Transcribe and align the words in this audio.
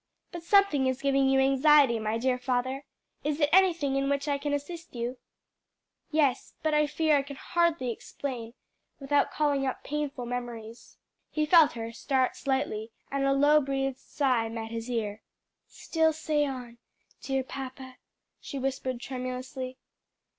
But 0.31 0.41
something 0.41 0.87
is 0.87 1.03
giving 1.03 1.29
you 1.29 1.39
anxiety, 1.39 1.99
my 1.99 2.17
dear 2.17 2.39
father. 2.39 2.85
Is 3.23 3.39
it 3.39 3.49
anything 3.53 3.95
in 3.97 4.09
which 4.09 4.27
I 4.27 4.39
can 4.39 4.51
assist 4.51 4.95
you?" 4.95 5.17
"Yes; 6.09 6.55
but 6.63 6.73
I 6.73 6.87
fear 6.87 7.15
I 7.17 7.21
can 7.21 7.35
hardly 7.35 7.91
explain 7.91 8.55
without 8.99 9.29
calling 9.29 9.67
up 9.67 9.83
painful 9.83 10.25
memories." 10.25 10.97
He 11.29 11.45
felt 11.45 11.73
her 11.73 11.91
start 11.91 12.35
slightly, 12.35 12.89
and 13.11 13.25
a 13.25 13.31
low 13.31 13.61
breathed 13.61 13.99
sigh 13.99 14.49
met 14.49 14.71
his 14.71 14.89
ear. 14.89 15.21
"Still 15.67 16.13
say 16.13 16.47
on, 16.47 16.79
dear 17.21 17.43
papa," 17.43 17.97
she 18.39 18.57
whispered 18.57 19.01
tremulously. 19.01 19.77